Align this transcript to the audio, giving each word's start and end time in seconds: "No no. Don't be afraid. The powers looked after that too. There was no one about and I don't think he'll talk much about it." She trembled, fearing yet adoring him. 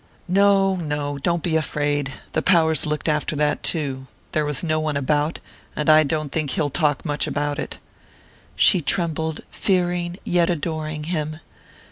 "No 0.27 0.77
no. 0.77 1.19
Don't 1.19 1.43
be 1.43 1.55
afraid. 1.55 2.11
The 2.31 2.41
powers 2.41 2.87
looked 2.87 3.07
after 3.07 3.35
that 3.35 3.61
too. 3.61 4.07
There 4.31 4.45
was 4.45 4.63
no 4.63 4.79
one 4.79 4.97
about 4.97 5.37
and 5.75 5.91
I 5.91 6.01
don't 6.01 6.31
think 6.31 6.49
he'll 6.49 6.71
talk 6.71 7.05
much 7.05 7.27
about 7.27 7.59
it." 7.59 7.77
She 8.55 8.81
trembled, 8.81 9.41
fearing 9.51 10.17
yet 10.23 10.49
adoring 10.49 11.03
him. 11.03 11.37